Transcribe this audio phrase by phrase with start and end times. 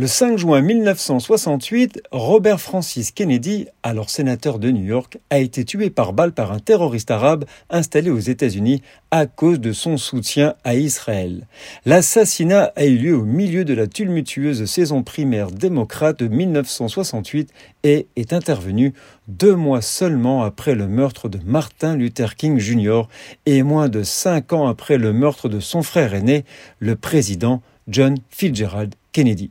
[0.00, 5.90] Le 5 juin 1968, Robert Francis Kennedy, alors sénateur de New York, a été tué
[5.90, 10.74] par balle par un terroriste arabe installé aux États-Unis à cause de son soutien à
[10.74, 11.46] Israël.
[11.84, 17.50] L'assassinat a eu lieu au milieu de la tumultueuse saison primaire démocrate de 1968
[17.82, 18.94] et est intervenu
[19.28, 23.02] deux mois seulement après le meurtre de Martin Luther King Jr.
[23.44, 26.46] et moins de cinq ans après le meurtre de son frère aîné,
[26.78, 27.60] le président
[27.90, 29.50] John Fitzgerald Kennedy.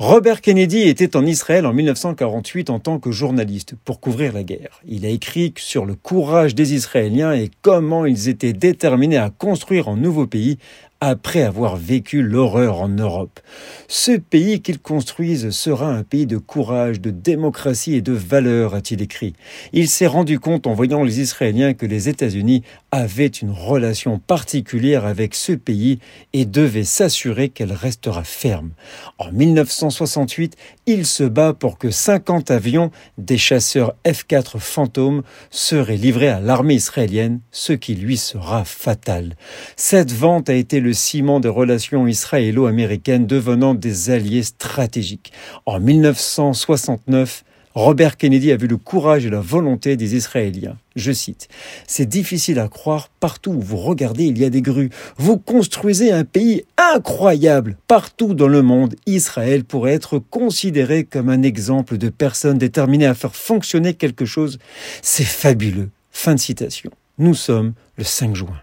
[0.00, 4.80] Robert Kennedy était en Israël en 1948 en tant que journaliste pour couvrir la guerre.
[4.88, 9.88] Il a écrit sur le courage des Israéliens et comment ils étaient déterminés à construire
[9.88, 10.56] un nouveau pays
[11.00, 13.40] après avoir vécu l'horreur en Europe.
[13.88, 19.00] Ce pays qu'ils construisent sera un pays de courage, de démocratie et de valeur, a-t-il
[19.00, 19.32] écrit.
[19.72, 25.06] Il s'est rendu compte en voyant les Israéliens que les États-Unis avaient une relation particulière
[25.06, 26.00] avec ce pays
[26.32, 28.70] et devaient s'assurer qu'elle restera ferme.
[29.18, 30.56] En 1968,
[30.86, 36.74] il se bat pour que 50 avions des chasseurs F-4 fantômes seraient livrés à l'armée
[36.74, 39.36] israélienne, ce qui lui sera fatal.
[39.76, 45.32] Cette vente a été le le ciment des relations israélo-américaines devenant des alliés stratégiques.
[45.64, 47.44] En 1969,
[47.76, 50.76] Robert Kennedy a vu le courage et la volonté des Israéliens.
[50.96, 51.46] Je cite,
[51.86, 54.90] C'est difficile à croire, partout où vous regardez, il y a des grues.
[55.16, 57.76] Vous construisez un pays incroyable.
[57.86, 63.14] Partout dans le monde, Israël pourrait être considéré comme un exemple de personnes déterminées à
[63.14, 64.58] faire fonctionner quelque chose.
[65.02, 65.90] C'est fabuleux.
[66.10, 66.90] Fin de citation.
[67.18, 68.60] Nous sommes le 5 juin.